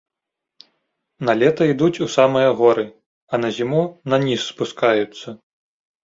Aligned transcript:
На 1.27 1.33
лета 1.41 1.63
ідуць 1.73 2.01
у 2.05 2.07
самыя 2.13 2.49
горы, 2.61 2.85
а 3.31 3.41
на 3.43 3.49
зіму 3.57 3.81
на 4.13 4.19
ніз 4.25 4.41
спускаюцца. 4.53 5.27